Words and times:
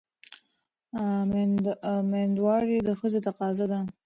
مېندواري 2.11 2.77
د 2.87 2.89
ښځې 2.99 3.19
تقاضا 3.27 3.65
ده. 3.71 3.79